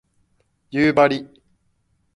[0.71, 1.29] 夕張